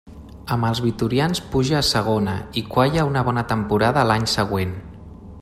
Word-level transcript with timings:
Amb 0.53 0.67
els 0.69 0.79
vitorians 0.85 1.41
puja 1.55 1.77
a 1.81 1.83
Segona 1.89 2.35
i 2.63 2.65
qualla 2.77 3.07
una 3.11 3.25
bona 3.29 3.45
temporada 3.53 4.03
a 4.05 4.09
l'any 4.13 4.27
següent. 4.37 4.75